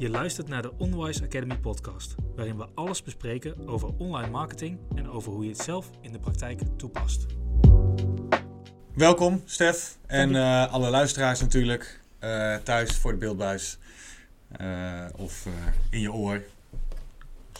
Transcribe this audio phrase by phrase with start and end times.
[0.00, 5.10] Je luistert naar de Onwise Academy podcast, waarin we alles bespreken over online marketing en
[5.10, 7.26] over hoe je het zelf in de praktijk toepast.
[8.94, 9.96] Welkom, Stef.
[10.06, 12.00] En uh, alle luisteraars natuurlijk.
[12.20, 13.78] Uh, thuis voor de beeldbuis.
[14.60, 15.46] Uh, of
[15.90, 16.42] in je oor.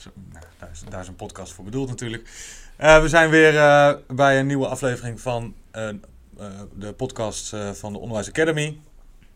[0.00, 2.22] Zo, nou, daar, is, daar, is, een podcast voor bedoeld natuurlijk.
[2.76, 3.52] we zijn weer
[4.06, 5.54] bij een nieuwe aflevering van
[6.74, 8.80] de podcast van de Onderwijs Academy.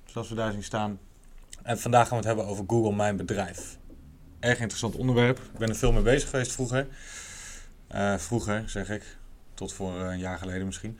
[0.04, 0.98] Zoals we daar zien staan.
[1.64, 3.78] En vandaag gaan we het hebben over Google Mijn Bedrijf.
[4.40, 5.38] Erg interessant onderwerp.
[5.38, 6.86] Ik ben er veel mee bezig geweest vroeger.
[8.16, 9.16] vroeger, zeg ik.
[9.54, 10.98] Tot voor een jaar geleden misschien.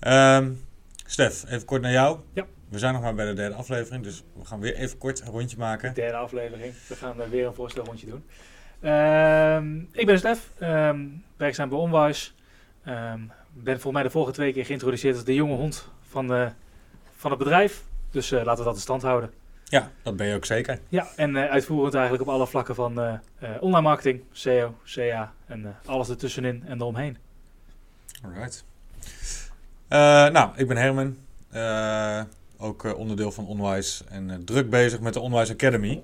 [0.00, 0.64] Um,
[1.06, 2.18] Stef, even kort naar jou.
[2.32, 2.44] Ja.
[2.68, 5.26] We zijn nog maar bij de derde aflevering, dus we gaan weer even kort een
[5.26, 5.94] rondje maken.
[5.94, 6.74] Derde aflevering.
[6.88, 8.24] We gaan uh, weer een voorstelrondje doen.
[8.80, 9.56] Uh,
[10.00, 12.30] ik ben Stef, um, werkzaam bij Onwise.
[12.88, 16.50] Um, ben voor mij de vorige twee keer geïntroduceerd als de jonge hond van, de,
[17.16, 17.84] van het bedrijf.
[18.10, 19.30] Dus uh, laten we dat in stand houden.
[19.74, 20.78] Ja, dat ben je ook zeker.
[20.88, 23.12] Ja, en uh, uitvoerend eigenlijk op alle vlakken van uh,
[23.60, 27.16] online marketing, SEO, CA en alles ertussenin en eromheen.
[28.24, 28.64] Alright.
[30.32, 31.16] Nou, ik ben Herman.
[32.58, 36.00] Ook onderdeel van Onwise en druk bezig met de Onwise Academy.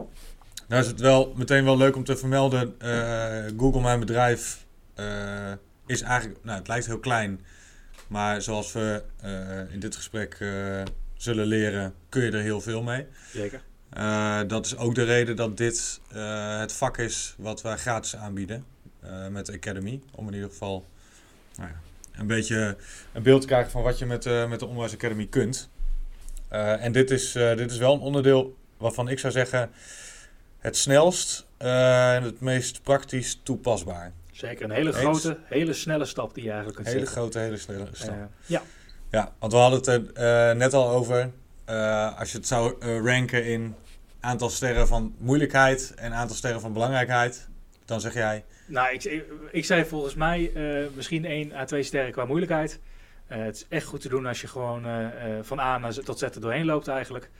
[0.68, 2.74] Nou is het wel meteen wel leuk om te vermelden.
[3.56, 4.66] Google Mijn Bedrijf
[5.86, 7.40] is eigenlijk, nou het lijkt heel klein.
[8.08, 9.02] Maar zoals we
[9.70, 10.38] in dit gesprek
[11.22, 13.06] zullen leren, kun je er heel veel mee.
[13.32, 13.62] Zeker.
[14.48, 16.00] dat is ook de reden dat dit
[16.60, 18.64] het vak is wat wij gratis aanbieden
[19.30, 20.00] met de Academy.
[20.14, 20.84] Om in ieder geval
[21.56, 21.80] nou ja,
[22.20, 22.76] een beetje
[23.12, 25.70] een beeld te krijgen van wat je met, met de Onderwijs Academy kunt.
[26.48, 29.70] En dit is, dit is wel een onderdeel waarvan ik zou zeggen
[30.58, 34.12] het snelst en het meest praktisch toepasbaar.
[34.32, 37.88] Zeker, een hele grote, hele snelle stap die je eigenlijk kunt Hele grote, hele snelle
[37.92, 38.28] stap.
[38.46, 38.62] ja.
[39.10, 41.30] Ja, want we hadden het er net al over.
[42.18, 43.74] als je het zou ranken in
[44.20, 47.48] aantal sterren van moeilijkheid en aantal sterren van belangrijkheid,
[47.84, 50.52] dan zeg jij nou, ik, ik, zei volgens mij
[50.94, 52.80] misschien 1 à 2 sterren qua moeilijkheid.
[53.26, 54.86] Het is echt goed te doen als je gewoon
[55.42, 57.30] van A naar Z tot Z er doorheen loopt eigenlijk.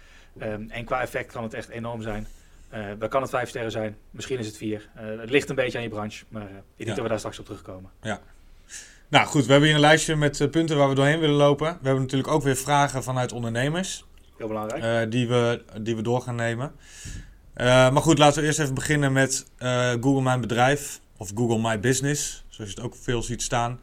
[0.43, 2.27] Um, en qua effect kan het echt enorm zijn.
[2.99, 4.89] dan kan het 5 sterren zijn, misschien is het 4.
[4.95, 6.95] het ligt een beetje aan je branche, maar ik denk ja.
[6.95, 7.91] dat we daar straks op terugkomen.
[8.03, 8.21] Ja.
[9.11, 11.67] Nou goed, we hebben hier een lijstje met punten waar we doorheen willen lopen.
[11.67, 14.05] We hebben natuurlijk ook weer vragen vanuit ondernemers.
[14.37, 15.11] Heel belangrijk.
[15.11, 16.73] die, we, die we door gaan nemen.
[17.57, 19.47] maar goed, laten we eerst even beginnen met
[20.01, 23.81] Google Mijn Bedrijf of Google My Business, zoals je het ook veel ziet staan.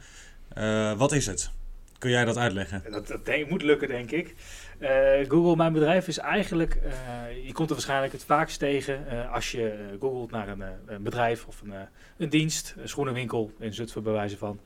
[0.98, 1.52] Wat is het?
[1.98, 2.84] Kun jij dat uitleggen?
[2.92, 4.36] Dat, dat denk, moet lukken, denk ik.
[4.80, 9.52] Uh, Google Mijn Bedrijf is eigenlijk, uh, je komt er waarschijnlijk het vaakst tegen als
[9.52, 11.74] je googelt naar een, een bedrijf of een,
[12.18, 14.60] een, dienst, een schoenenwinkel in Zutphen bij wijze van.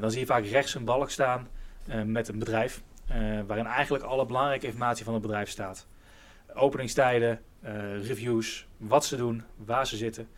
[0.00, 1.48] dan zie je vaak rechts een balk staan
[2.04, 2.82] met een bedrijf,
[3.46, 5.86] waarin eigenlijk alle belangrijke informatie van het bedrijf staat.
[6.54, 7.40] Openingstijden,
[8.02, 10.28] reviews, wat ze doen, waar ze zitten.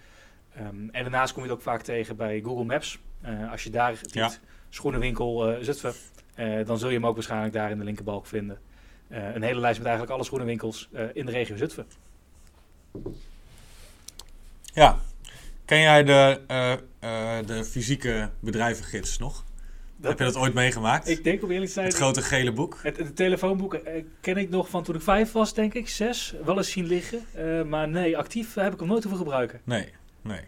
[0.59, 2.99] Um, en daarnaast kom je het ook vaak tegen bij Google Maps.
[3.51, 4.31] Als je daar typt, ja.
[4.69, 5.95] schoenenwinkel Zutphen,
[6.67, 8.59] dan zul je hem ook waarschijnlijk daar in de linkerbalk vinden.
[9.09, 11.87] Een hele lijst met eigenlijk alle schoenenwinkels in de regio Zutphen.
[14.63, 14.99] Ja,
[15.65, 16.41] ken jij de,
[17.47, 19.45] de fysieke bedrijvengids nog?
[19.97, 21.09] Dat Heb je dat ooit meegemaakt?
[21.09, 21.87] Ik denk op eerlijk te zijn...
[21.87, 22.79] Het grote gele boek?
[22.83, 23.79] Het, het telefoonboek
[24.21, 25.89] ken ik nog van toen ik vijf was, denk ik.
[25.89, 26.35] Zes.
[26.45, 27.27] Wel eens zien liggen.
[27.69, 29.61] maar nee, actief heb ik hem nooit hoeven gebruiken.
[29.65, 29.93] Nee.
[30.23, 30.41] Nee.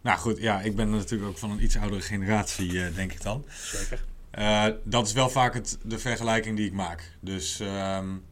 [0.00, 3.22] Nou goed, ja, ik ben natuurlijk ook van een iets oudere generatie, uh, denk ik
[3.22, 3.44] dan.
[3.48, 4.04] Zeker.
[4.38, 7.16] Uh, dat is wel vaak het, de vergelijking die ik maak.
[7.20, 8.24] Dus um,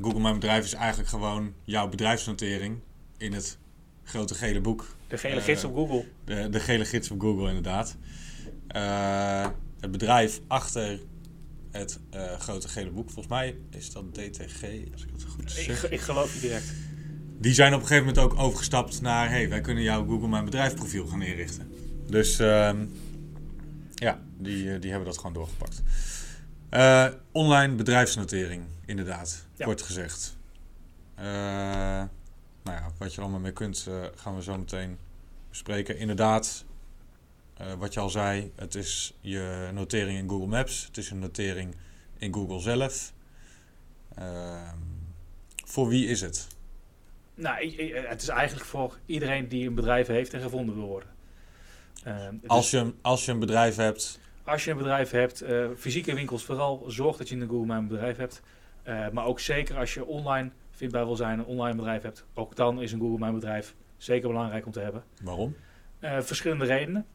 [0.00, 2.78] Google Mijn Bedrijf is eigenlijk gewoon jouw bedrijfsnotering
[3.16, 3.58] in het
[4.04, 4.96] grote gele boek.
[5.08, 6.04] De gele gids op Google.
[6.24, 7.96] De, de gele gids op Google, inderdaad.
[9.80, 11.00] het bedrijf achter
[11.70, 12.00] het
[12.38, 14.62] grote gele boek, volgens mij is dat DTG,
[14.92, 15.84] als ik het goed zeg.
[15.84, 16.72] Ik, ik geloof je direct.
[17.40, 19.30] Die zijn op een gegeven moment ook overgestapt naar...
[19.30, 21.72] hey, wij kunnen jouw Google Mijn Bedrijf profiel gaan inrichten.
[22.06, 22.70] Dus uh,
[24.00, 25.82] ja, die, die hebben dat gewoon doorgepakt.
[26.70, 29.46] Uh, online bedrijfsnotering, inderdaad.
[29.56, 29.64] Ja.
[29.64, 30.36] Kort gezegd.
[31.18, 31.24] Uh,
[32.62, 34.98] nou ja, wat je allemaal mee kunt, gaan we zo meteen
[35.48, 35.98] bespreken.
[35.98, 36.64] Inderdaad,
[37.78, 40.86] wat je al zei, het is je notering in Google Maps.
[40.86, 41.74] Het is een notering
[42.18, 43.12] in Google zelf.
[44.14, 44.76] Ehm,
[45.64, 46.46] voor wie is het?
[47.34, 51.08] Nou, het is eigenlijk voor iedereen die een bedrijf heeft en gevonden wil worden.
[52.06, 52.14] Uh,
[52.46, 54.20] als, je, als je een bedrijf hebt.
[54.44, 57.86] Als je een bedrijf hebt, uh, fysieke winkels vooral, zorg dat je een Google My
[57.86, 58.42] bedrijf hebt.
[58.88, 62.56] Uh, maar ook zeker als je online vindbaar wil zijn, een online bedrijf hebt, ook
[62.56, 65.04] dan is een Google My bedrijf zeker belangrijk om te hebben.
[65.22, 65.56] Waarom?
[66.00, 67.06] Uh, verschillende redenen.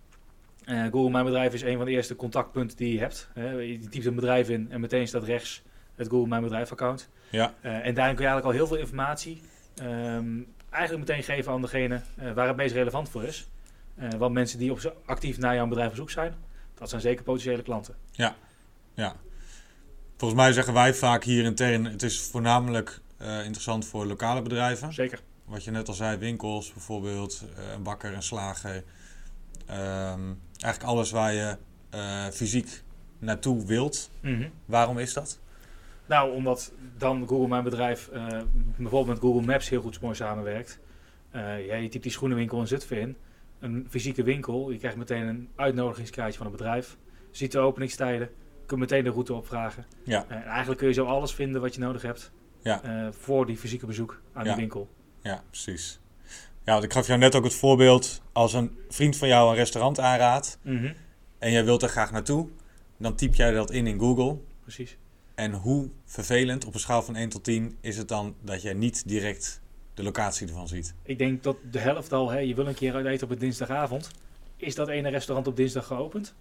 [0.66, 3.30] Google My bedrijf is een van de eerste contactpunten die je hebt.
[3.36, 5.63] je typt een bedrijf in en meteen staat rechts
[5.95, 7.10] het Google My bedrijf account.
[7.30, 7.54] Ja.
[7.62, 9.42] en daarin kun je eigenlijk al heel veel informatie
[9.83, 13.48] Um, eigenlijk meteen geven aan degene eh, waar het meest relevant voor is.
[13.96, 16.36] Eh, want mensen die op actief naar jouw bedrijf op zoek zijn,
[16.74, 17.96] dat zijn zeker potentiële klanten.
[18.12, 18.36] Ja.
[20.18, 24.94] Volgens mij zeggen wij vaak hier intern, het is voornamelijk eh, interessant voor lokale bedrijven.
[24.94, 25.22] Zeker.
[25.46, 28.84] Wat je net al zei, winkels bijvoorbeeld, eh, een bakker, een slager.
[29.66, 31.58] Ehm, eigenlijk alles waar je
[32.34, 32.84] fysiek
[33.20, 34.10] naartoe wilt.
[34.20, 34.50] Mhm.
[34.66, 35.40] Waarom is dat?
[36.06, 38.10] Nou, omdat dan Google Mijn Bedrijf
[38.78, 40.80] bijvoorbeeld met Google Maps heel goed mooi samenwerkt.
[41.32, 43.18] Ja, je typt die schoenenwinkel in Zutphen in.
[43.66, 44.72] Een fysieke winkel.
[44.72, 46.98] Je krijgt meteen een uitnodigingskaartje van het bedrijf.
[47.32, 48.30] Ziet de openingstijden.
[48.66, 49.86] Kun meteen de route opvragen.
[50.04, 50.26] Ja.
[50.30, 52.32] Eh, en eigenlijk kun je zo alles vinden wat je nodig hebt.
[52.62, 52.82] Ja.
[52.84, 54.50] eh, voor die fysieke bezoek aan Ja.
[54.50, 54.90] die winkel.
[55.22, 56.00] Ja, precies.
[56.64, 58.22] Ja, want ik gaf jou net ook het voorbeeld.
[58.32, 60.94] Als een vriend van jou een restaurant aanraadt Mhm.
[61.40, 62.48] en jij wilt er graag naartoe,
[62.98, 64.38] dan typ jij dat in in Google.
[64.62, 64.98] Precies.
[65.36, 68.74] En hoe vervelend op een schaal van 1 tot 10 is het dan dat jij
[68.74, 69.62] niet direct
[69.96, 70.94] de locatie ervan ziet?
[71.04, 73.40] Ik denk dat de helft al, hè, je wil een keer uit eten op een
[73.40, 74.12] dinsdagavond.
[74.58, 76.36] Is dat ene restaurant op dinsdag geopend?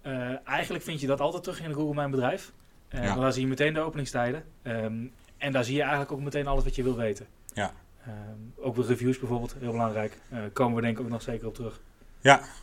[0.00, 2.52] Eh, eigenlijk vind je dat altijd terug in Google Mijn Bedrijf.
[2.88, 3.04] Ja.
[3.04, 4.44] Want daar zie je meteen de openingstijden.
[4.62, 5.06] Ehm,
[5.36, 7.26] en daar zie je eigenlijk ook meteen alles wat je wil weten.
[7.52, 7.72] Ja.
[8.06, 8.12] Ehm,
[8.56, 10.18] ook de reviews bijvoorbeeld, heel belangrijk.
[10.30, 11.80] Eh, komen we denk ik ook nog zeker op terug.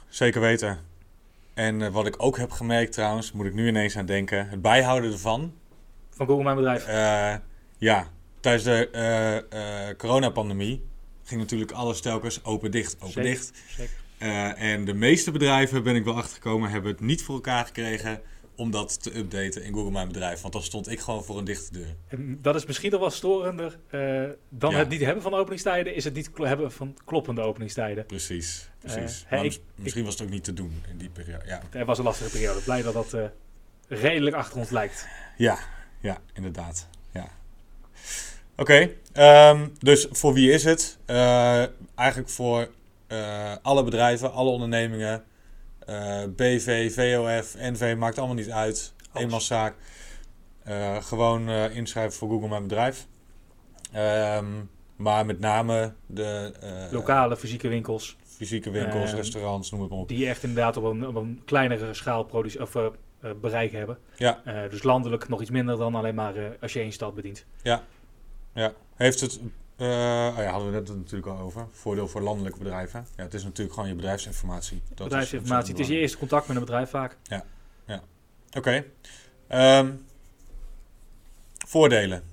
[0.10, 0.80] Zeker weten.
[1.54, 5.12] En wat ik ook heb gemerkt trouwens, moet ik nu ineens aan denken, het bijhouden
[5.12, 5.54] ervan.
[6.10, 6.86] Van Google Mijn Bedrijf.
[7.78, 8.08] Ja,
[8.42, 10.84] tijdens de eh, eh, coronapandemie
[11.24, 13.52] ging natuurlijk alles telkens open-dicht, open-dicht.
[14.18, 18.22] Eh, en de meeste bedrijven, ben ik wel achtergekomen, hebben het niet voor elkaar gekregen
[18.56, 20.42] om dat te updaten in Google Mijn Bedrijf.
[20.42, 21.96] Want dan stond ik gewoon voor een dichte deur.
[22.08, 23.80] En dat is misschien nog wel storender
[24.50, 24.78] dan Ja.
[24.78, 25.96] het niet hebben van openingstijden.
[25.96, 28.06] Is het niet hebben van kloppende openingstijden.
[28.06, 29.24] Precies, precies.
[29.28, 31.46] Hey, mis- misschien was het ook niet te doen in die periode.
[31.46, 32.60] Ja, Het was een lastige periode.
[32.62, 33.16] Blij dat dat
[33.88, 35.08] redelijk achter ons lijkt.
[35.38, 35.58] ja,
[36.00, 36.88] ja inderdaad.
[37.12, 37.30] Ja.
[38.62, 40.98] Oké, ehm, dus voor wie is het?
[41.06, 41.64] Eh,
[41.96, 42.70] eigenlijk voor
[43.08, 45.24] eh, alle bedrijven, alle ondernemingen.
[45.86, 48.94] eh, BV, VOF, NV, maakt allemaal niet uit.
[49.12, 49.24] Alles.
[49.24, 49.76] Eenmanszaak.
[50.64, 53.08] Eh, gewoon inschrijven voor Google Mijn Bedrijf.
[53.92, 54.46] Ehm,
[54.96, 56.54] maar met name de
[56.92, 58.18] Lokale, fysieke winkels.
[58.26, 60.08] fysieke winkels, Ehm, restaurants, noem het maar op.
[60.08, 62.92] Die echt inderdaad op een, op een kleinere schaal produce- of,
[63.42, 63.98] bereik hebben.
[64.16, 64.42] Ja.
[64.70, 67.46] Dus landelijk nog iets minder dan alleen maar als je één stad bedient.
[68.96, 69.40] Heeft het,
[69.76, 73.08] eh oh ja, hadden we net natuurlijk al over, voordeel voor landelijke bedrijven.
[73.16, 74.82] Ja, het is natuurlijk gewoon je bedrijfsinformatie.
[74.90, 75.72] Dat is Bedrijfsinformatie.
[75.72, 77.18] Het is je eerste contact met een bedrijf vaak.
[77.30, 77.46] belangrijk.
[78.58, 78.84] Oké.
[79.48, 79.92] Ehm,
[81.68, 82.24] voordelen.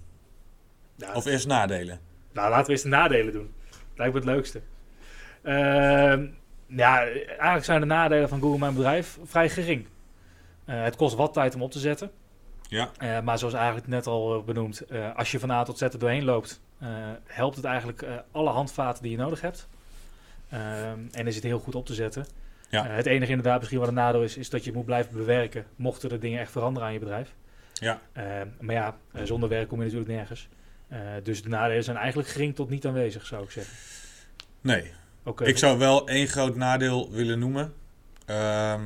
[0.94, 2.00] Ja, Of eerst nadelen.
[2.32, 3.54] Nou, laten we eens de nadelen doen.
[3.96, 4.60] Lijkt me het leukste.
[5.42, 6.26] Ehm,
[6.66, 9.86] ja, eigenlijk zijn de nadelen van Google Mijn Bedrijf vrij gering.
[10.64, 12.10] Eh, het kost wat tijd om op te zetten.
[12.68, 12.90] Ja.
[12.98, 15.82] Eh, maar zoals eigenlijk net al eh, benoemd, eh, als je van A tot Z
[15.82, 16.60] er doorheen loopt,
[17.24, 19.68] helpt het eigenlijk alle handvaten die je nodig hebt.
[20.48, 22.26] Ehm, en is het heel goed op te zetten.
[22.70, 22.86] Ja.
[22.86, 26.10] Het enige inderdaad misschien wat een nadeel is, is dat je moet blijven bewerken mochten
[26.10, 27.34] er dingen echt veranderen aan je bedrijf.
[27.72, 28.00] Ja.
[28.12, 30.48] Ehm, maar ja, zonder werk kom je natuurlijk nergens.
[31.22, 33.74] Dus de nadelen zijn eigenlijk gering tot niet aanwezig, zou ik zeggen.
[34.60, 34.92] Nee.
[35.24, 35.44] Oké.
[35.44, 37.74] Ik zou wel één groot nadeel willen noemen.
[38.26, 38.82] Ehm,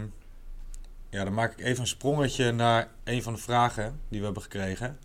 [1.12, 4.42] ja, dan maak ik even een sprongetje naar een van de vragen die we hebben
[4.42, 4.98] gekregen.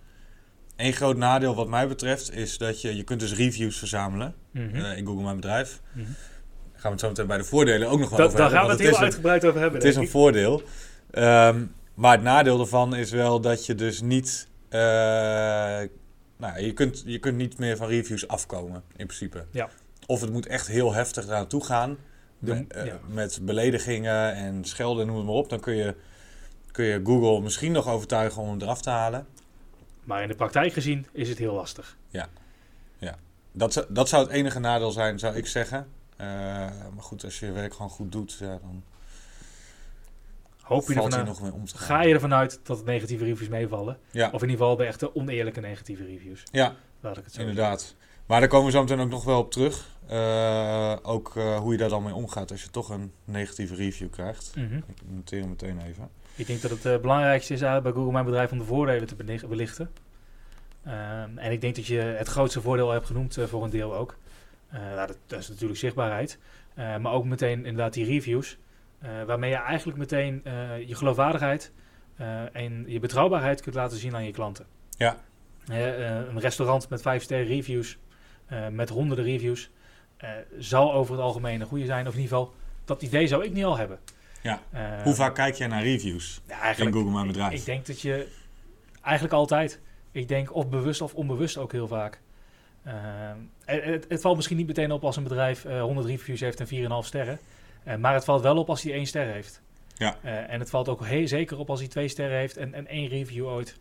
[0.76, 4.76] Eén groot nadeel wat mij betreft is dat je, je kunt dus reviews verzamelen Mhm.
[4.76, 5.82] eh, in Google Mijn Bedrijf.
[5.92, 6.04] Mhm.
[6.06, 8.58] Daar gaan we het zo meteen bij de voordelen ook nog wel over daar hebben.
[8.60, 9.80] gaan we het heel een- uitgebreid over hebben.
[9.80, 10.62] Het is een voordeel.
[11.12, 14.48] Ehm, maar het nadeel ervan is wel dat je dus niet...
[14.70, 14.80] eh,
[16.38, 19.46] nou, je kunt, je kunt niet meer van reviews afkomen, in principe.
[19.52, 19.70] Ja.
[20.06, 21.98] Of het moet echt heel heftig eraan toe gaan.
[22.40, 23.00] De- met, eh, ja.
[23.08, 25.50] met beledigingen en schelden, noem het maar op.
[25.50, 25.96] Dan kun je,
[26.72, 29.28] kun je Google misschien nog overtuigen om hem eraf te halen.
[30.04, 31.98] Maar in de praktijk gezien is het heel lastig.
[33.52, 35.88] Dat, zou- dat zou het enige nadeel zijn, zou ik zeggen.
[36.18, 38.84] Eh, maar goed, als je je werk gewoon goed doet, ja, dan
[40.62, 41.88] Hoop je valt ervan uit, om te gaan.
[41.88, 43.98] ga je ervan uit dat negatieve reviews meevallen?
[44.12, 46.44] Ja, Of in ieder geval de echte oneerlijke negatieve reviews.
[46.52, 47.96] ja Laat ik het zo inderdaad.
[48.26, 49.97] Maar daar komen we zo meteen ook nog wel op terug.
[50.08, 54.10] Eh, ook eh, hoe je daar dan mee omgaat als je toch een negatieve review
[54.10, 54.56] krijgt.
[54.56, 54.76] Mhm.
[54.76, 56.10] Ik noteer hem meteen even.
[56.36, 59.16] Ik denk dat het eh, belangrijkste is bij Google Mijn Bedrijf om de voordelen te
[59.16, 59.92] belicht- belichten.
[60.84, 64.18] Ehm, en ik denk dat je het grootste voordeel hebt genoemd voor een deel ook.
[64.72, 66.40] Nou, dat, dat is natuurlijk zichtbaarheid.
[66.76, 68.58] Maar ook meteen inderdaad die reviews.
[69.26, 70.42] waarmee je eigenlijk meteen
[70.88, 71.72] je geloofwaardigheid
[72.52, 74.66] en je betrouwbaarheid kunt laten zien aan je klanten.
[74.90, 75.18] Ja.
[75.68, 77.98] Een restaurant met vijf sterren reviews,
[78.72, 79.70] met honderden reviews,
[80.18, 82.08] eh, zal over het algemeen een goede zijn.
[82.08, 82.54] Of in ieder geval,
[82.86, 84.00] dat idee zou ik niet al hebben.
[84.42, 84.62] Ja.
[84.72, 87.60] Eh, Hoe vaak kijk jij naar reviews ja, in Google Mijn Bedrijf?
[87.60, 88.28] ik denk dat je
[89.02, 89.80] eigenlijk altijd,
[90.12, 92.22] ik denk of bewust of onbewust ook heel vaak.
[92.84, 93.38] Ehm,
[94.08, 97.06] het, valt misschien niet meteen op als een bedrijf eh 100 reviews heeft en 4,5
[97.08, 97.40] sterren.
[97.84, 99.62] Eh, maar het valt wel op als hij 1 ster heeft.
[99.96, 100.18] Ja.
[100.22, 102.88] Eh, en het valt ook heel zeker op als hij 2 sterren heeft en, en
[102.88, 103.78] 1 review ooit.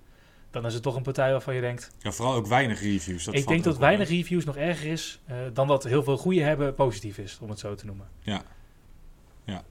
[0.56, 1.90] Dan is het toch een partij waarvan je denkt...
[1.98, 3.25] Ja, vooral ook weinig reviews.
[3.25, 6.40] Dat ik denk dat weinig reviews nog erger is eh, dan dat heel veel goede
[6.40, 8.08] hebben positief is, om het zo te noemen.
[8.20, 8.42] Ja,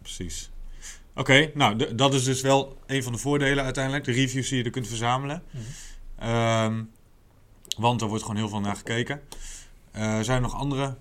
[0.01, 0.51] precies.
[1.15, 4.03] Oké, nou, dat is dus wel een van de voordelen uiteindelijk.
[4.03, 5.43] De reviews die je er kunt verzamelen.
[6.19, 6.83] Ehm,
[7.77, 9.21] want er wordt gewoon heel veel naar gekeken.
[9.91, 10.95] Eh, zijn er nog andere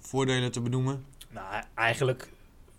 [0.00, 1.04] voordelen te benoemen?
[1.30, 2.28] Nou, eigenlijk,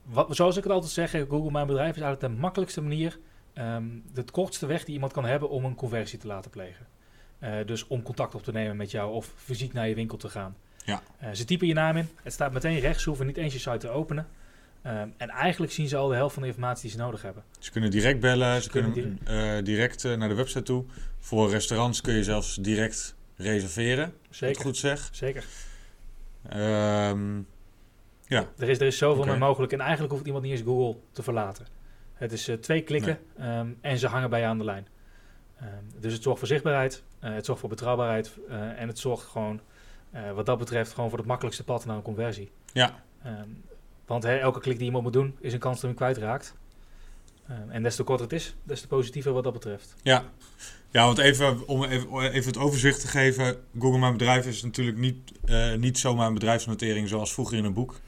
[0.04, 3.20] wat, zoals ik het altijd zeg, Google Mijn Bedrijf is eigenlijk de makkelijkste manier,
[3.58, 6.88] ehm, de kortste weg die iemand kan hebben om een conversie te laten plegen.
[7.40, 10.30] Eh, dus om contact op te nemen met jou of fysiek naar je winkel te
[10.30, 10.56] gaan.
[10.86, 11.02] Ja.
[11.18, 13.60] Eh, ze typen je naam in, het staat meteen rechts, ze hoeven niet eens je
[13.60, 14.28] site te openen.
[14.82, 17.44] Ehm, en eigenlijk zien ze al de helft van de informatie die ze nodig hebben.
[17.60, 20.86] Ze kunnen direct bellen, ze, Ze kunnen, kunnen direct eh, naar de website toe.
[21.20, 25.10] Voor restaurants kun je zelfs direct reserveren, ik het Zeker, goed zeg.
[25.12, 25.44] zeker.
[26.50, 27.38] Ehm,
[28.26, 31.00] ja, Er is, er is zoveel meer mogelijk en eigenlijk hoeft iemand niet eens Google
[31.12, 31.66] te verlaten.
[32.18, 34.88] Het is eh, twee klikken ehm, en ze hangen bij je aan de lijn.
[35.60, 35.70] Ehm,
[36.00, 39.60] dus het zorgt voor zichtbaarheid, eh, het zorgt voor betrouwbaarheid eh, en het zorgt gewoon,
[40.36, 42.52] wat dat betreft, gewoon voor het makkelijkste pad naar een conversie.
[42.74, 43.50] ja, Ehm,
[44.06, 46.56] want hè, elke klik die iemand moet doen, is een kans dat hij hem kwijtraakt.
[47.70, 49.96] En des te korter het is, des te positiever wat dat betreft.
[50.02, 50.24] ja.
[50.92, 53.58] Ja, want even, om even, even het overzicht te geven.
[53.80, 55.32] Google Mijn Bedrijf is natuurlijk niet,
[55.78, 58.00] niet zomaar een bedrijfsnotering zoals vroeger in een boek.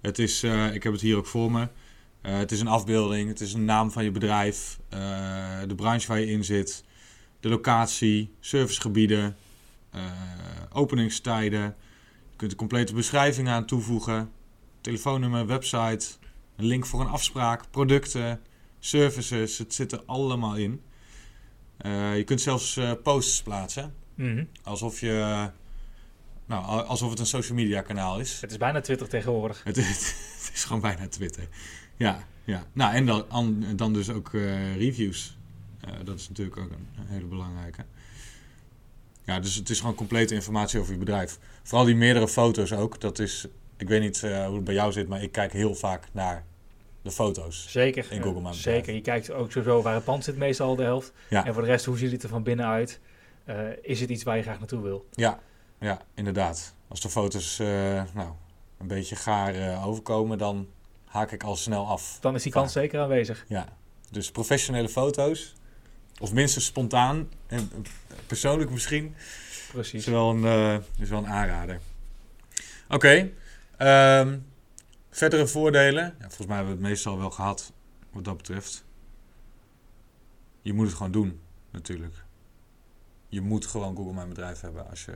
[0.00, 1.68] Het is, ik heb het hier ook voor me.
[2.20, 4.98] Eh, het is een afbeelding, het is een naam van je bedrijf, eh,
[5.66, 6.84] de branche waar je in zit,
[7.40, 9.36] de locatie, servicegebieden,
[9.90, 10.02] eh,
[10.72, 11.60] openingstijden.
[12.30, 14.30] Je kunt een complete beschrijving aan toevoegen,
[14.80, 16.06] telefoonnummer, website,
[16.56, 18.40] een link voor een afspraak, producten,
[18.78, 19.58] services.
[19.58, 20.82] Het zit er allemaal in.
[22.14, 24.44] Je kunt zelfs posts plaatsen, Mhm.
[24.62, 25.48] alsof je,
[26.46, 28.40] nou, alsof het een social media kanaal is.
[28.40, 29.60] Het is bijna Twitter tegenwoordig.
[29.64, 29.76] Het,
[30.46, 31.48] het is gewoon bijna Twitter.
[31.98, 32.64] Ja, ja.
[32.72, 35.36] Nou, en dan, an- dan dus ook eh, reviews.
[36.04, 37.84] Dat is natuurlijk ook een, een hele belangrijke.
[39.24, 41.38] Ja, dus het is gewoon complete informatie over je bedrijf.
[41.62, 43.00] Vooral die meerdere foto's ook.
[43.00, 45.74] Dat is, ik weet niet eh, hoe het bij jou zit, maar ik kijk heel
[45.74, 46.44] vaak naar
[47.02, 47.66] de foto's.
[47.68, 48.06] Zeker.
[48.10, 48.56] In Google Bedrijf.
[48.56, 48.94] Zeker.
[48.94, 51.12] Je kijkt ook sowieso waar het pand zit, meestal de helft.
[51.30, 51.46] Ja.
[51.46, 53.00] En voor de rest, hoe ziet het er van binnen uit?
[53.44, 55.08] Eh, is het iets waar je graag naartoe wil?
[55.12, 55.40] Ja,
[55.80, 56.74] ja, inderdaad.
[56.88, 57.58] Als de foto's
[58.14, 58.32] nou,
[58.78, 60.66] een beetje gaar overkomen, dan
[61.08, 62.18] haak ik al snel af.
[62.20, 63.44] Dan is die kans zeker aanwezig.
[63.48, 63.68] Ja,
[64.10, 65.54] dus professionele foto's,
[66.18, 67.78] of minstens spontaan, en eh,
[68.26, 69.14] persoonlijk misschien,
[69.72, 70.06] Precies.
[70.06, 71.80] is wel een, eh, is wel een aanrader.
[72.88, 73.30] Oké,
[73.76, 74.38] ehm,
[75.10, 76.04] verdere voordelen.
[76.04, 77.72] Ja, volgens mij hebben we het meestal wel gehad
[78.10, 78.84] wat dat betreft.
[80.62, 82.14] Je moet het gewoon doen, natuurlijk.
[83.28, 85.14] Je moet gewoon Google Mijn Bedrijf hebben als je...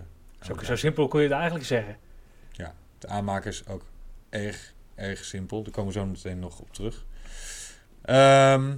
[0.62, 1.96] Zo, simpel kun je het eigenlijk zeggen.
[3.02, 3.82] De aanmaak is ook
[4.28, 5.62] erg, erg simpel.
[5.62, 7.04] Daar komen we zo meteen nog op terug.
[8.02, 8.74] Ehm,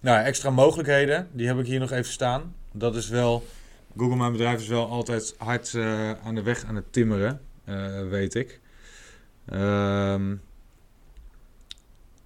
[0.00, 2.54] nou, extra mogelijkheden, die heb ik hier nog even staan.
[2.72, 3.44] Dat is wel,
[3.96, 8.08] Google Mijn Bedrijf is wel altijd hard eh, aan de weg aan het timmeren, eh,
[8.08, 8.60] weet ik.
[9.46, 10.26] Ehm,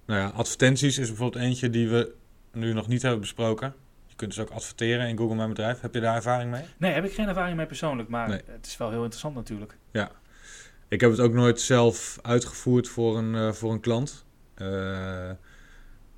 [0.05, 2.13] nou ja, advertenties is bijvoorbeeld eentje die we
[2.51, 3.73] nu nog niet hebben besproken.
[4.07, 5.81] Je kunt dus ook adverteren in Google Mijn Bedrijf.
[5.81, 6.63] Heb je daar ervaring mee?
[6.77, 8.41] Nee, heb ik geen ervaring mee persoonlijk, maar Nee.
[8.45, 9.77] het is wel heel interessant natuurlijk.
[10.89, 14.25] Ik heb het ook nooit zelf uitgevoerd voor een, eh, voor een klant.
[14.53, 15.31] Eh,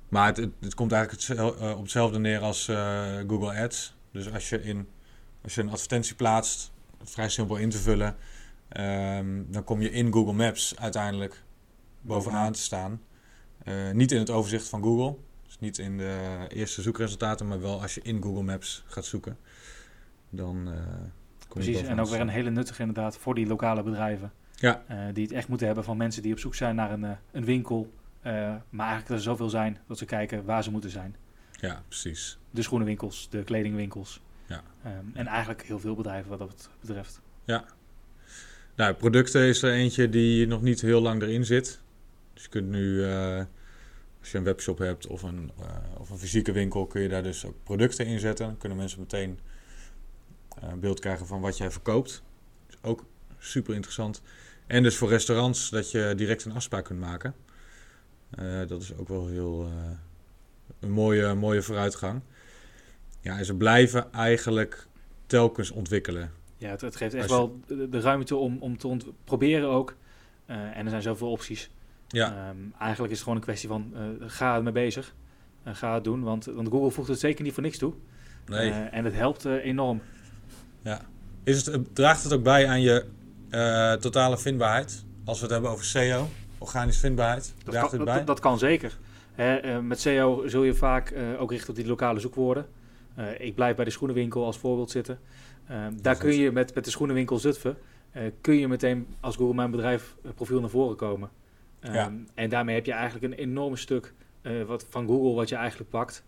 [0.08, 2.64] maar het, het, het komt eigenlijk eh, op hetzelfde neer als
[3.26, 3.96] Google Ads.
[4.12, 4.88] Dus als je, in,
[5.42, 8.16] als je een advertentie plaatst, vrij simpel in te vullen,
[8.68, 11.42] ehm, dan kom je in Google Maps uiteindelijk
[12.00, 13.00] bovenaan te staan.
[13.92, 17.94] Niet in het overzicht van Google, dus niet in de eerste zoekresultaten, maar wel als
[17.94, 19.38] je in Google Maps gaat zoeken.
[20.30, 20.64] Dan
[21.48, 24.32] kom Precies, en ook weer een hele nuttige inderdaad voor die lokale bedrijven.
[24.62, 24.84] Ja.
[24.86, 27.10] Eh, die het echt moeten hebben van mensen die op zoek zijn naar een, eh,
[27.32, 27.92] een winkel.
[28.22, 28.32] eh,
[28.70, 31.16] maar eigenlijk er zoveel zijn dat ze kijken waar ze moeten zijn.
[31.60, 32.38] Ja, precies.
[32.50, 34.20] De schoenenwinkels, de kledingwinkels.
[34.46, 34.62] Ja.
[34.84, 37.20] Ehm, en eigenlijk heel veel bedrijven wat dat betreft.
[38.76, 41.80] Nou, producten is er eentje die nog niet heel lang erin zit.
[42.34, 43.04] Dus je kunt nu,
[44.20, 45.50] als je een webshop hebt of een,
[45.98, 48.46] of een fysieke winkel, kun je daar dus ook producten in zetten.
[48.46, 49.38] Dan kunnen mensen meteen
[50.60, 52.22] een beeld krijgen van wat jij verkoopt.
[52.68, 53.04] is ook
[53.38, 54.22] super interessant.
[54.66, 57.34] En dus voor restaurants dat je direct een afspraak kunt maken.
[58.30, 59.90] Eh, dat is ook wel heel eh,
[60.80, 62.20] een mooie, mooie vooruitgang.
[63.20, 64.86] Ja, en ze blijven eigenlijk
[65.26, 66.30] telkens ontwikkelen.
[66.56, 69.68] Ja, het, het geeft echt je- wel de, de ruimte om, om te ont- proberen
[69.68, 69.94] ook.
[70.46, 71.70] Eh, en er zijn zoveel opties.
[72.08, 75.14] Ja, Ehm, eigenlijk is het gewoon een kwestie van ga ermee bezig.
[75.62, 77.94] En ga het doen, want, want Google voegt het zeker niet voor niks toe.
[78.46, 78.70] nee.
[78.70, 80.00] En het helpt enorm.
[81.44, 83.04] is het, draagt het ook bij aan je
[83.52, 85.04] eh, totale vindbaarheid?
[85.24, 86.28] Als we het hebben over SEO,
[86.58, 88.16] organische vindbaarheid, Dat kan, het bij?
[88.16, 88.98] dat, dat kan zeker.
[89.32, 92.66] Hè, eh, met SEO zul je vaak eh, ook richten op die lokale zoekwoorden.
[93.38, 95.18] Ik blijf bij de schoenenwinkel als voorbeeld zitten.
[96.02, 97.76] Daar kun je met, met de schoenenwinkel Zutphen,
[98.40, 101.30] kun je meteen als Google Mijn Bedrijf profiel naar voren komen.
[101.80, 102.12] Ehm, Ja.
[102.34, 104.12] En daarmee heb je eigenlijk een enorm stuk
[104.66, 106.24] wat, van Google wat je eigenlijk pakt.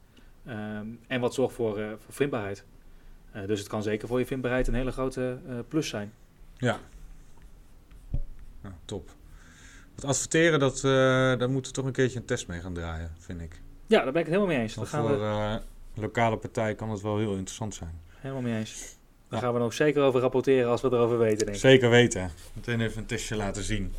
[0.47, 2.65] Ehm, en wat zorgt voor, voor vindbaarheid.
[3.47, 5.39] Dus het kan zeker voor je vindbaarheid een hele grote
[5.69, 6.13] plus zijn.
[6.57, 6.79] Ja.
[8.65, 9.11] Nou, top.
[9.95, 10.83] Het adverteren, dat, eh,
[11.39, 13.61] daar moeten we toch een keertje een test mee gaan draaien, vind ik.
[13.87, 14.75] Ja, daar ben ik het helemaal mee eens.
[14.75, 15.55] Want gaan voor we eh,
[16.03, 18.01] lokale partij kan het wel heel interessant zijn.
[18.15, 18.73] helemaal mee eens.
[19.29, 19.47] Daar Ja.
[19.47, 21.63] gaan we nog zeker over rapporteren als we erover weten, denk ik.
[21.63, 22.31] Zeker weten.
[22.53, 23.93] Meteen even een testje laten zien.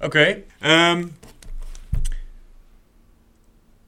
[0.00, 0.42] Oké.
[0.60, 1.06] ehm,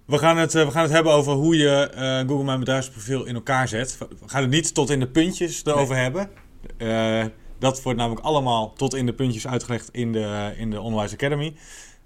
[0.05, 3.25] we, gaan het, eh, we gaan het hebben over hoe je eh, Google Mijn Bedrijfsprofiel
[3.25, 3.99] in elkaar zet.
[3.99, 6.31] We gaan het niet tot in de puntjes erover hebben.
[6.77, 7.25] Eh,
[7.63, 11.55] dat wordt namelijk allemaal tot in de puntjes uitgelegd in de, in de Academy.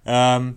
[0.03, 0.53] Ehm,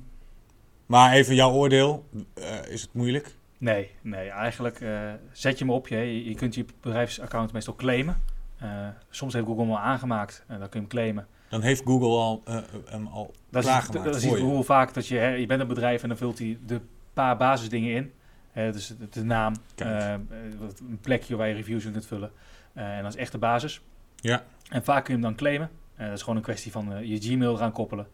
[0.85, 2.09] maar even jouw oordeel.
[2.33, 3.35] Eh, is het moeilijk?
[3.57, 5.87] Nee, nee, eigenlijk eh, zet je hem op.
[5.87, 8.23] Je, je kunt je bedrijfsaccount meestal claimen.
[8.57, 11.27] Eh, soms heeft Google hem al aangemaakt en dan kun je hem claimen.
[11.49, 12.43] Dan heeft Google al,
[12.85, 14.37] hem al Dat klaargemaakt dat ziet je.
[14.37, 16.81] Google vaak dat je, hè, je bent een bedrijf en dan vult hij de
[17.13, 18.11] paar basisdingen in.
[18.51, 22.31] Hè, dus de, naam, een plekje waar je reviews in kunt vullen.
[22.73, 23.81] En dat is echt de basis.
[24.21, 24.43] Ja.
[24.69, 25.69] En vaak kun je hem dan claimen.
[25.95, 28.07] Eh, dat is gewoon een kwestie van eh, je Gmail eraan koppelen.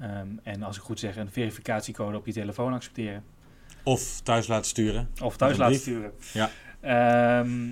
[0.00, 3.24] Ehm, en als ik goed zeg, een verificatiecode op je telefoon accepteren.
[3.82, 5.08] Of thuis laten sturen.
[5.22, 6.12] Of thuis laten sturen.
[6.32, 6.50] Ja.
[6.80, 7.68] Ehm,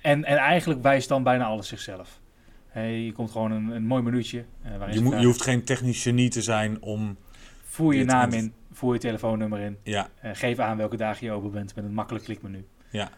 [0.00, 2.20] en, en eigenlijk wijst dan bijna alles zichzelf.
[2.68, 4.44] Hey, je komt gewoon een, een mooi minuutje.
[4.62, 7.16] eh, waarin Je, moet, hoeft geen technisch genie te zijn om.
[7.64, 9.78] voer je naam in- voer je telefoonnummer in.
[9.82, 12.66] Ja, geef aan welke dagen je open bent met een makkelijk klikmenu.
[12.90, 13.10] Ja.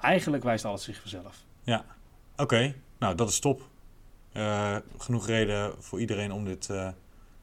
[0.00, 1.44] Eigenlijk wijst alles zich vanzelf.
[2.36, 2.74] oké.
[3.00, 3.68] Nou, dat is top.
[4.32, 6.88] Eh, genoeg reden voor iedereen om dit eh,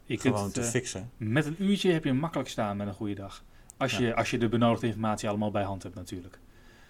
[0.07, 1.11] gewoon te eh, fixen.
[1.17, 3.43] met een uurtje heb je hem makkelijk staan met een goede dag.
[3.77, 4.05] Als, Ja.
[4.05, 6.39] je, als je de benodigde informatie allemaal bij hand hebt natuurlijk.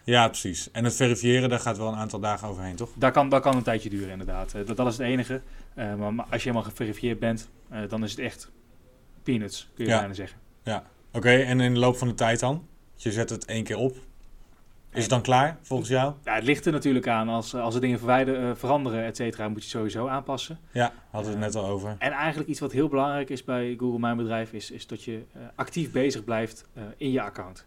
[0.03, 0.71] Ja, precies.
[0.71, 2.89] En het verifiëren, daar gaat wel een aantal dagen overheen, toch?
[2.95, 4.51] Dat kan, dat kan een tijdje duren inderdaad.
[4.51, 5.41] Dat, dat is het enige.
[5.75, 7.49] Maar, maar als je helemaal geverifieerd bent,
[7.87, 8.51] dan is het echt
[9.23, 9.97] peanuts, kun je Ja.
[9.99, 10.39] bijna zeggen.
[11.11, 12.67] Oké, en in de loop van de tijd dan?
[12.95, 13.95] Je zet het één keer op.
[14.93, 16.13] Is het dan klaar, volgens jou?
[16.23, 17.29] Ja, het ligt er natuurlijk aan.
[17.29, 20.59] Als, als er dingen verwijderen, eh, veranderen, et cetera, moet je sowieso aanpassen.
[20.71, 21.95] Ja, hadden we het net al over.
[21.99, 25.23] En eigenlijk iets wat heel belangrijk is bij Google Mijn Bedrijf, is, is dat je
[25.33, 27.65] eh, actief bezig blijft eh, in je account.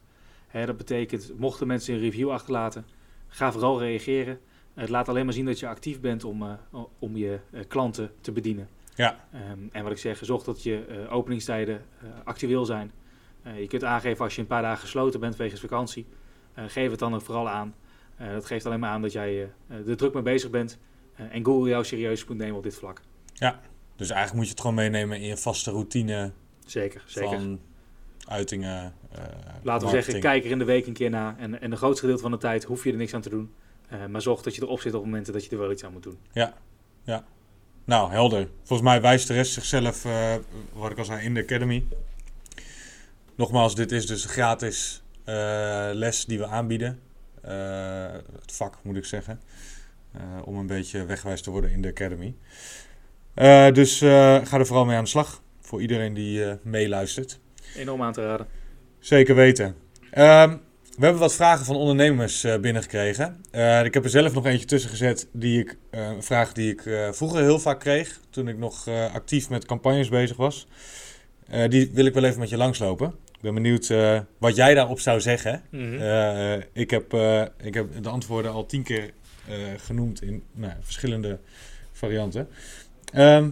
[0.48, 2.86] Hè, dat betekent, mochten mensen een review achterlaten,
[3.28, 4.38] ga vooral reageren.
[4.74, 8.10] Het laat alleen maar zien dat je actief bent om, eh, om je eh, klanten
[8.20, 8.68] te bedienen.
[8.94, 9.16] Ja.
[9.32, 12.92] Ehm, en wat ik zeg, zorg dat je eh, openingstijden eh, actueel zijn.
[13.42, 16.06] Eh, je kunt aangeven als je een paar dagen gesloten bent wegens vakantie.
[16.60, 17.74] Eh, geef het dan ook vooral aan.
[18.16, 20.78] Eh, dat geeft alleen maar aan dat jij eh, er druk mee bezig bent.
[21.30, 23.00] en Google jou serieus moet nemen op dit vlak.
[23.96, 26.32] Dus eigenlijk moet je het gewoon meenemen in je vaste routine
[26.66, 27.30] Zeker, zeker.
[27.30, 27.60] van
[28.28, 28.94] uitingen.
[29.12, 29.22] eh,
[29.62, 31.36] Laten we zeggen, kijk er in de week een keer na.
[31.38, 33.52] En, en de grootste gedeelte van de tijd hoef je er niks aan te doen.
[34.08, 36.02] Maar zorg dat je erop zit op momenten dat je er wel iets aan moet
[36.02, 36.18] doen.
[37.84, 38.48] Nou, helder.
[38.62, 40.06] Volgens mij wijst de rest zichzelf,
[40.72, 41.84] wat ik al zei, in de Academy.
[43.34, 45.02] Nogmaals, dit is dus gratis
[45.94, 47.00] les die we aanbieden.
[47.42, 49.40] Eh, het vak, moet ik zeggen.
[50.12, 52.34] Eh, om een beetje wegwijs te worden in de Academy.
[53.34, 54.08] Eh, dus eh,
[54.44, 55.42] ga er vooral mee aan de slag.
[55.60, 57.38] Voor iedereen die eh, meeluistert.
[57.76, 58.46] Enorm aan te raden.
[58.98, 59.74] Zeker weten.
[60.10, 60.56] Ehm,
[60.96, 63.40] we hebben wat vragen van ondernemers eh, binnengekregen.
[63.50, 65.28] Eh, ik heb er zelf nog eentje tussen gezet.
[65.32, 68.20] Die ik, eh, een vraag die ik eh, vroeger heel vaak kreeg.
[68.30, 70.66] Toen ik nog eh, actief met campagnes bezig was.
[71.48, 73.14] Eh, die wil ik wel even met je langslopen.
[73.40, 75.62] Ik ben benieuwd eh, wat jij daarop zou zeggen.
[75.72, 79.10] Eh, ik, heb, eh, ik heb de antwoorden al tien keer
[79.48, 81.38] eh, genoemd in nou, verschillende
[81.92, 82.48] varianten.
[83.12, 83.50] Ehm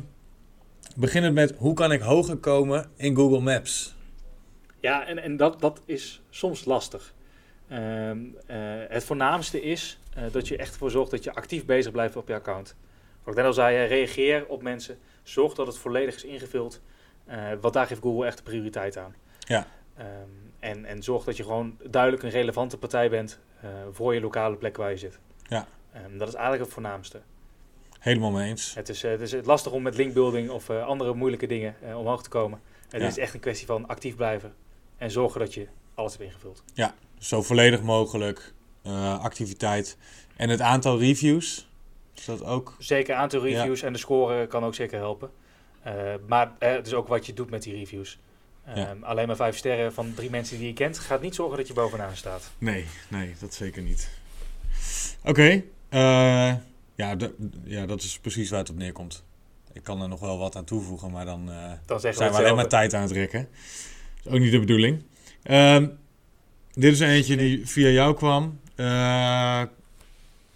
[0.97, 3.95] beginnend met hoe kan ik hoger komen in Google Maps?
[4.81, 7.15] Ja, en, en dat, dat is soms lastig.
[7.69, 11.93] Ehm, eh, het voornaamste is eh, dat je echt ervoor zorgt dat je actief bezig
[11.93, 12.77] blijft op je account.
[13.23, 14.99] Wat ik net al zei, eh, reageer op mensen.
[15.23, 16.81] Zorg dat het volledig is ingevuld.
[17.25, 19.15] Eh, want daar geeft Google echt de prioriteit aan.
[19.39, 19.67] Ja.
[19.99, 20.07] Ehm,
[20.61, 24.57] en, en zorg dat je gewoon duidelijk een relevante partij bent eh, voor je lokale
[24.57, 25.19] plek waar je zit.
[25.49, 25.67] Ja.
[25.93, 27.21] Ehm, dat is eigenlijk het voornaamste.
[27.99, 28.75] Helemaal mee eens.
[28.75, 32.23] Het is, eh, het is lastig om met linkbuilding of eh, andere moeilijke dingen omhoog
[32.23, 32.61] te komen.
[32.89, 33.07] Het Ja.
[33.07, 34.55] is echt een kwestie van actief blijven
[34.97, 36.63] en zorgen dat je alles hebt ingevuld.
[37.19, 38.53] Zo volledig mogelijk
[39.21, 39.97] activiteit.
[40.37, 41.69] En het aantal reviews,
[42.15, 42.77] is dat ook?
[42.79, 45.31] Zeker aantal reviews en de score kan ook zeker helpen.
[46.27, 48.19] Maar het is ook wat je doet met die reviews.
[48.75, 48.89] Ja.
[48.89, 51.67] Ehm, Alleen maar vijf sterren van drie mensen die je kent gaat niet zorgen dat
[51.67, 52.51] je bovenaan staat.
[52.59, 54.09] Nee, nee, dat zeker niet.
[55.25, 56.55] Oké, eh,
[56.95, 57.17] Ja,
[57.65, 59.25] ja, dat is precies waar het op neerkomt.
[59.73, 62.55] Ik kan er nog wel wat aan toevoegen, maar dan eh, Dan zijn we alleen
[62.57, 63.49] maar tijd aan het rekken.
[64.23, 65.03] Dat is ook niet de bedoeling.
[65.43, 65.87] Ehm,
[66.73, 68.61] dit is eentje die via jou kwam.
[68.75, 69.63] Eh,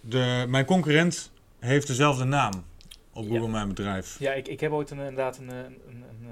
[0.01, 2.63] de, mijn concurrent heeft dezelfde naam
[3.13, 3.29] op Ja.
[3.29, 4.15] Google Mijn Bedrijf.
[4.19, 6.27] Ja, ik, ik heb ooit een, inderdaad een, een, een, een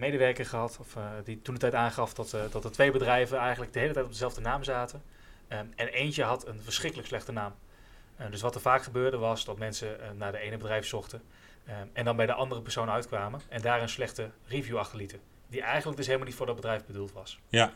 [0.00, 3.38] medewerker gehad, of, eh, die toen de tijd aangaf dat, eh, dat er twee bedrijven
[3.38, 5.02] eigenlijk de hele tijd op dezelfde naam zaten.
[5.48, 7.54] Ehm, en eentje had een verschrikkelijk slechte naam.
[8.16, 11.22] Eh, dus wat er vaak gebeurde was dat mensen naar de ene bedrijf zochten
[11.66, 15.20] ehm, en dan bij de andere persoon uitkwamen en daar een slechte review achterlieten.
[15.48, 17.40] Die eigenlijk dus helemaal niet voor dat bedrijf bedoeld was.
[17.48, 17.72] Ja.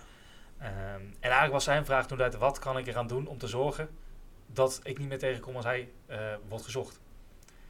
[0.59, 3.47] Ehm, en eigenlijk was zijn vraag toen uit, wat kan ik eraan doen om te
[3.47, 3.89] zorgen
[4.47, 5.89] dat ik niet meer tegenkom als hij
[6.49, 7.01] wordt gezocht.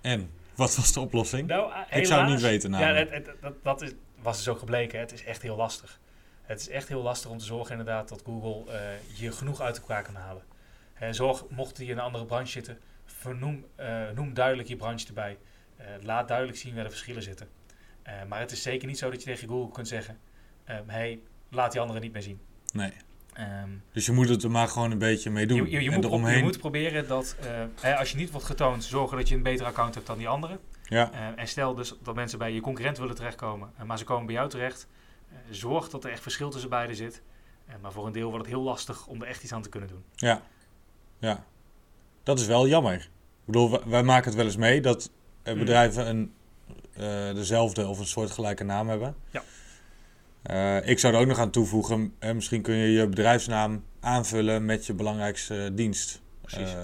[0.00, 1.48] En, wat was de oplossing?
[1.48, 3.10] Nou, Ik zou het niet weten Ja, namelijk.
[3.10, 3.92] het- dat, dat is,
[4.24, 4.98] was dus ook gebleken.
[4.98, 6.00] Het is echt heel lastig.
[6.42, 8.80] Het is echt heel lastig om te zorgen inderdaad dat Google eh,
[9.20, 10.42] je genoeg uit elkaar kan halen.
[10.94, 15.06] Hè, zorg, mocht je in een andere branche zitten, vernoem, eh, noem duidelijk je branche
[15.06, 15.38] erbij.
[15.76, 17.48] Eh, laat duidelijk zien waar de verschillen zitten.
[18.28, 20.18] Maar het is zeker niet zo dat je tegen Google kunt zeggen,
[20.64, 22.40] hé, hey, laat die anderen niet meer zien.
[22.72, 22.92] Nee.
[23.32, 25.56] Ehm, Dus je moet het er maar gewoon een beetje mee doen.
[25.56, 26.42] je, je, je en moet, pro- je eromheen.
[26.42, 27.36] moet proberen dat,
[27.80, 30.28] hè, als je niet wordt getoond, zorgen dat je een beter account hebt dan die
[30.28, 30.58] anderen.
[30.94, 34.04] Ja, Eh, en stel dus dat mensen bij je concurrent willen terechtkomen, eh, maar ze
[34.04, 34.86] komen bij jou terecht.
[35.30, 37.22] eh, zorg dat er echt verschil tussen beiden zit.
[37.80, 39.88] Maar voor een deel wordt het heel lastig om er echt iets aan te kunnen
[39.88, 40.04] doen.
[40.14, 40.42] ja,
[41.18, 41.44] ja.
[42.22, 42.94] Dat is wel jammer.
[42.94, 43.10] Ik
[43.44, 45.10] bedoel, wij- maken het wel eens mee dat
[45.44, 45.58] Mm.
[45.58, 46.34] bedrijven een,
[47.34, 49.14] dezelfde of een soortgelijke naam hebben.
[49.30, 49.42] Ja.
[50.80, 54.94] Ik zou er ook nog aan toevoegen, misschien kun je je bedrijfsnaam aanvullen met je
[54.94, 56.22] belangrijkste dienst.
[56.40, 56.74] Precies.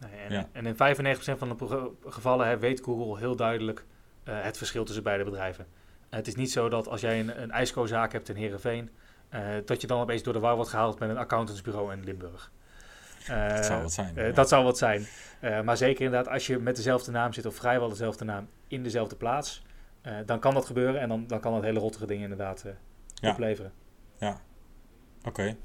[0.00, 0.48] Nee, en, ja.
[0.52, 3.84] en in 95% van de gevallen hè, weet Google heel duidelijk
[4.24, 5.66] eh, het verschil tussen beide bedrijven.
[6.08, 8.90] Eh, het is niet zo dat als jij een, een ijskozaak hebt in Heerenveen,
[9.28, 12.52] eh, dat je dan opeens door de war wordt gehaald met een accountantsbureau in Limburg.
[13.26, 14.14] Dat zou wat zijn.
[14.14, 14.30] Ja.
[14.30, 15.06] Dat zou wat zijn.
[15.64, 19.16] Maar zeker inderdaad, als je met dezelfde naam zit, of vrijwel dezelfde naam, in dezelfde
[19.16, 19.62] plaats,
[20.26, 22.72] dan kan dat gebeuren en dan, dan kan dat hele rottige ding inderdaad eh,
[23.14, 23.30] Ja.
[23.30, 23.72] opleveren.
[25.24, 25.56] Oké.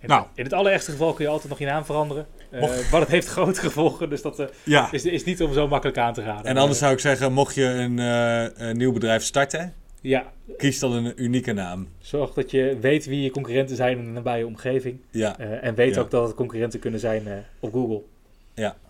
[0.00, 0.26] In, Nou.
[0.34, 2.26] in het allerergste geval kun je altijd nog je naam veranderen.
[2.50, 5.52] Eh, Mocht- Maar het heeft grote gevolgen, dus dat eh, Ja, is, is niet om
[5.52, 6.44] zo makkelijk aan te raden.
[6.44, 10.78] en anders zou ik zeggen, mocht je een, eh, een nieuw bedrijf starten, Ja, kies
[10.78, 11.88] dan een unieke naam.
[11.98, 15.00] zorg dat je weet wie je concurrenten zijn in de nabije omgeving.
[15.10, 16.00] Ja, en weet Ja.
[16.00, 18.02] ook dat het concurrenten kunnen zijn op Google.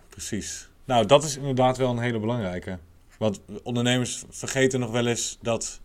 [0.09, 0.69] precies.
[0.85, 2.79] Nou, dat is inderdaad wel een hele belangrijke.
[3.19, 5.81] Want ondernemers vergeten nog wel eens dat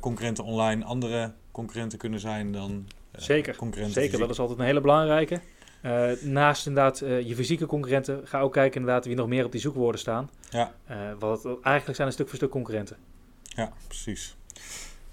[0.00, 4.26] concurrenten online andere concurrenten kunnen zijn dan Zeker, concurrenten Zeker, fysiek.
[4.26, 5.40] dat is altijd een hele belangrijke.
[5.82, 9.52] Eh, naast inderdaad eh, je fysieke concurrenten, ga ook kijken inderdaad wie nog meer op
[9.52, 10.30] die zoekwoorden staan.
[10.50, 10.72] Ja.
[10.86, 12.96] Eh, want het- eigenlijk zijn er stuk voor stuk concurrenten.
[13.42, 14.36] Ja, precies.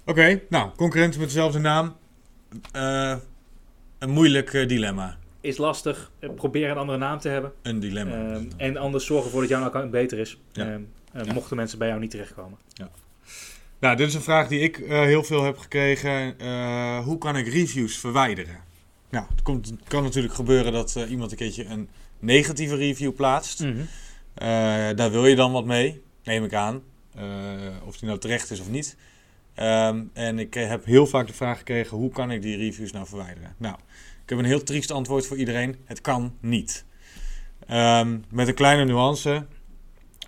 [0.04, 1.96] Oké, nou, concurrenten met dezelfde naam.
[2.72, 3.16] Eh,
[3.98, 5.16] een moeilijk eh, dilemma.
[5.40, 7.52] Is lastig, eh, probeer een andere naam te hebben.
[7.62, 8.14] Een dilemma.
[8.34, 10.38] Ehm, en anders zorg ervoor dat jouw account beter is.
[10.52, 10.64] Ja.
[10.64, 10.80] Ehm,
[11.12, 11.32] eh, Ja.
[11.32, 12.58] Mochten mensen bij jou niet terechtkomen.
[13.78, 16.38] Nou, dit is een vraag die ik eh, heel veel heb gekregen.
[16.38, 18.58] Eh, hoe kan ik reviews verwijderen?
[19.10, 23.60] Nou, het komt, kan natuurlijk gebeuren dat eh, iemand een keertje een negatieve review plaatst.
[23.60, 23.84] Mhm.
[24.96, 26.82] Daar wil je dan wat mee, neem ik aan.
[27.84, 28.96] Of die nou terecht is of niet.
[29.54, 33.06] Ehm, en ik heb heel vaak de vraag gekregen: hoe kan ik die reviews nou
[33.06, 33.54] verwijderen?
[33.56, 33.74] Nou,
[34.22, 36.84] ik heb een heel triest antwoord voor iedereen: het kan niet.
[37.66, 39.46] Ehm, met een kleine nuance.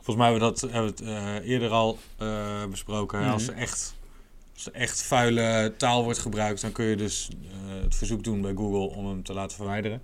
[0.08, 3.20] Volgens mij hebben we dat hebben we het eh, eerder al eh, besproken.
[3.20, 3.30] Mhm.
[3.30, 3.94] Als, er echt,
[4.54, 8.40] als er echt vuile taal wordt gebruikt, dan kun je dus eh, het verzoek doen
[8.40, 10.02] bij Google om hem te laten verwijderen.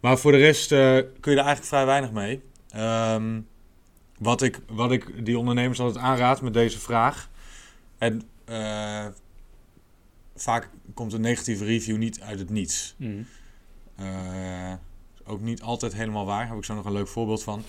[0.00, 2.42] Maar voor de rest kun je er eigenlijk vrij weinig mee.
[2.70, 3.40] Ehm,
[4.18, 7.28] wat, ik, wat ik die ondernemers altijd aanraad met deze vraag.
[7.98, 8.22] En,
[10.36, 12.94] vaak komt een negatieve review niet uit het niets.
[12.96, 13.22] Mhm.
[15.24, 16.38] Ook niet altijd helemaal waar.
[16.38, 17.64] Daar heb ik zo nog een leuk voorbeeld van.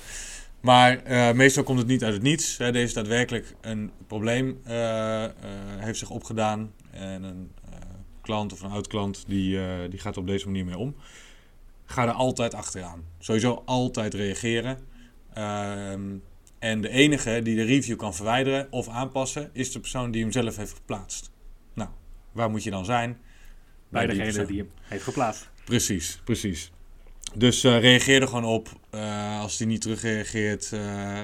[0.62, 2.58] Maar eh, meestal komt het niet uit het niets.
[2.58, 2.72] Hè.
[2.72, 5.32] Deze daadwerkelijk een probleem eh, eh,
[5.78, 6.74] heeft zich opgedaan.
[6.92, 7.52] En een
[8.22, 10.96] klant of een oud klant die, die gaat er op deze manier mee om.
[11.86, 13.04] Ga er altijd achteraan.
[13.20, 14.78] Sowieso altijd reageren.
[15.34, 16.16] Ehm,
[16.60, 20.32] en de enige die de review kan verwijderen of aanpassen is de persoon die hem
[20.32, 21.32] zelf heeft geplaatst.
[21.74, 21.90] Nou,
[22.32, 23.18] waar moet je dan zijn?
[23.90, 25.50] Bij degene die hem heeft geplaatst.
[25.64, 26.72] Precies, precies.
[27.34, 28.70] Dus eh, reageer er gewoon op.
[28.90, 31.22] Eh, als die niet terugreageert, eh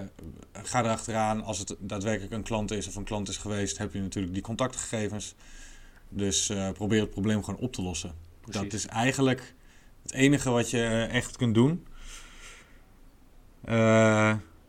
[0.63, 1.43] ga er achteraan.
[1.43, 4.43] Als het daadwerkelijk een klant is of een klant is geweest, heb je natuurlijk die
[4.43, 5.35] contactgegevens.
[6.09, 8.11] Dus probeer het probleem gewoon op te lossen.
[8.41, 8.61] Precies.
[8.61, 9.53] Dat is eigenlijk
[10.01, 11.85] het enige wat je echt kunt doen.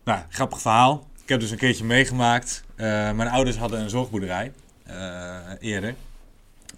[0.05, 1.09] Nou, grappig verhaal.
[1.23, 2.65] Ik heb dus een keertje meegemaakt.
[2.77, 4.53] Mijn ouders hadden een zorgboerderij
[5.61, 5.95] eerder.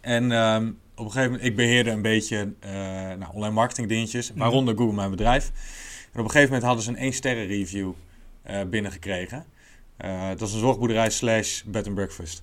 [0.00, 0.70] En ehm,
[1.00, 2.70] op een gegeven moment, ik beheerde een beetje uh,
[3.18, 4.38] nou, online marketing dingetjes, Mhm.
[4.38, 5.46] waaronder Google Mijn Bedrijf.
[6.12, 7.92] En op een gegeven moment hadden ze een 1 sterren review
[8.42, 9.44] eh, binnengekregen.
[9.96, 12.42] Eh, dat is een zorgboerderij slash bed and breakfast.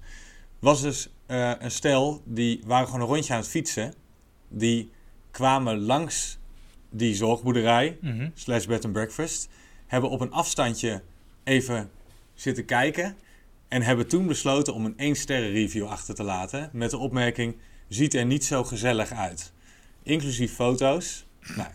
[0.59, 3.93] Was dus een stel, die waren gewoon een rondje aan het fietsen.
[4.49, 4.91] Die
[5.31, 6.37] kwamen langs
[6.89, 8.29] die zorgboerderij Mhm.
[8.33, 9.49] slash bed and breakfast.
[9.87, 11.01] Hebben op een afstandje
[11.43, 11.89] even
[12.33, 13.15] zitten kijken.
[13.67, 16.69] En hebben toen besloten om een 1 sterren review achter te laten.
[16.73, 17.55] Met de opmerking,
[17.87, 19.53] ziet er niet zo gezellig uit.
[20.03, 21.25] Inclusief foto's.
[21.55, 21.69] Nou,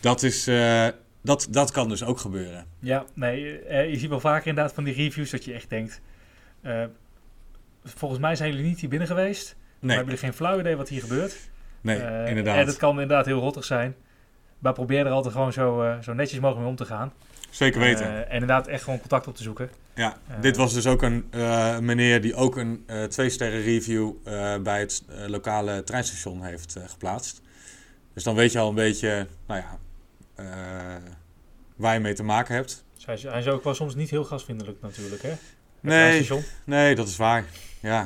[0.00, 0.88] dat, is, eh,
[1.22, 2.66] dat, dat kan dus ook gebeuren.
[2.78, 6.00] Ja, nee, eh, je ziet wel vaker inderdaad van die reviews dat je echt denkt...
[6.60, 6.84] eh,
[7.84, 9.54] volgens mij zijn jullie niet hier binnen geweest.
[9.56, 11.36] Maar Nee, hebben jullie geen flauw idee wat hier gebeurt.
[11.80, 11.96] nee
[12.28, 12.56] inderdaad.
[12.56, 13.94] En het kan inderdaad heel rottig zijn.
[14.58, 17.12] Maar probeer er altijd gewoon zo, zo netjes mogelijk mee om te gaan.
[17.52, 18.06] Zeker weten.
[18.06, 19.70] Eh, en inderdaad echt gewoon contact op te zoeken.
[19.94, 23.62] Ja, Eh, dit was dus ook een eh, meneer die ook een eh twee sterren
[23.62, 24.12] review
[24.62, 27.40] bij het lokale treinstation heeft geplaatst.
[28.14, 29.78] Dus dan weet je al een beetje, nou ja,
[31.76, 32.84] waar je mee te maken hebt.
[32.94, 35.32] Dus hij, is, ook wel soms niet heel gastvriendelijk natuurlijk, hè?
[35.80, 36.28] Nee,
[36.64, 37.44] nee, dat is waar.
[37.80, 38.00] Ja,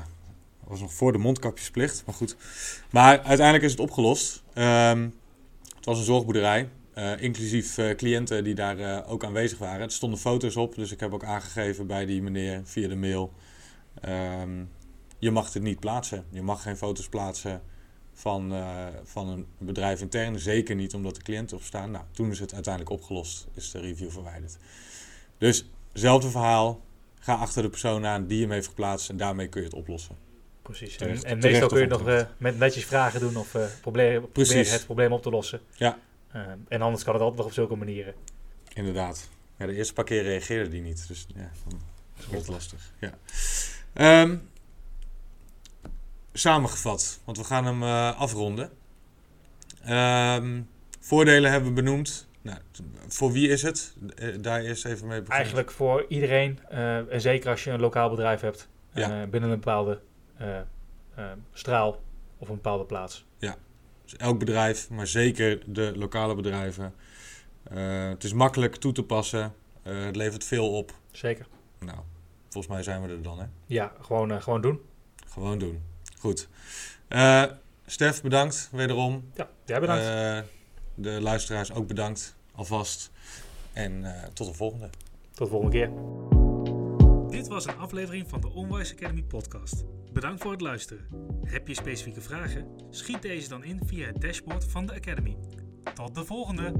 [0.61, 2.37] dat was nog voor de mondkapjesplicht, maar goed.
[2.91, 4.43] Maar uiteindelijk is het opgelost.
[4.55, 5.09] Ehm,
[5.77, 9.81] het was een zorgboerderij, eh, inclusief eh, cliënten die daar eh, ook aanwezig waren.
[9.81, 13.33] Er stonden foto's op, dus ik heb ook aangegeven bij die meneer via de mail.
[14.01, 14.65] ehm,
[15.19, 16.25] je mag dit niet plaatsen.
[16.31, 17.63] Je mag geen foto's plaatsen
[18.13, 18.55] van,
[19.05, 20.39] van een bedrijf intern.
[20.39, 21.91] Zeker niet omdat de cliënten op staan.
[21.91, 24.57] Nou, toen is het uiteindelijk opgelost, is de review verwijderd.
[25.39, 26.81] Dus, hetzelfde verhaal.
[27.21, 30.17] Ga achter de persoon aan die hem heeft geplaatst en daarmee kun je het oplossen.
[30.63, 30.97] Precies.
[30.97, 35.13] Terecht- en meestal kun je nog met netjes vragen doen of proberen, proberen het probleem
[35.13, 35.61] op te lossen.
[35.73, 35.99] Ja.
[36.37, 38.15] Eh, en anders kan het altijd nog op zulke manieren.
[38.75, 39.29] Inderdaad.
[39.59, 41.09] Ja, de eerste paar keer reageerde die niet.
[41.09, 41.81] Dus ja, dan
[42.29, 42.93] wordt het lastig.
[43.01, 43.11] Ja.
[43.93, 44.37] Ehm,
[46.33, 48.71] samengevat, want we gaan hem eh, afronden.
[49.83, 50.63] Ehm,
[51.01, 52.29] voordelen hebben we benoemd.
[52.43, 52.59] Nou,
[53.09, 53.97] voor wie is het?
[54.17, 55.37] Eh, daar eerst even mee beginnen.
[55.37, 59.27] Eigenlijk voor iedereen, eh, en zeker als je een lokaal bedrijf hebt, Ja.
[59.27, 60.01] binnen een bepaalde
[61.53, 62.01] straal
[62.39, 63.25] of een bepaalde plaats.
[64.07, 66.95] Dus elk bedrijf, maar zeker de lokale bedrijven.
[67.63, 69.55] Eh, het is makkelijk toe te passen.
[69.83, 70.93] Eh, het levert veel op.
[71.11, 71.47] Zeker.
[71.79, 71.99] Nou,
[72.49, 73.45] volgens mij zijn we er dan, hè?
[73.67, 74.81] Ja, gewoon, eh, gewoon doen.
[75.29, 75.83] Gewoon doen.
[76.19, 76.49] Goed.
[77.87, 79.31] Stef, bedankt wederom.
[79.35, 80.05] Ja, jij bedankt.
[80.95, 83.11] De luisteraars ook bedankt alvast.
[83.73, 84.91] En tot de volgende.
[85.31, 86.36] Tot de volgende keer.
[87.37, 89.85] Dit was een aflevering van de Onwise Academy podcast.
[90.13, 91.07] Bedankt voor het luisteren.
[91.45, 92.67] Heb je specifieke vragen?
[92.91, 95.37] Schiet deze dan in via het dashboard van de Academy.
[95.95, 96.73] Tot de volgende!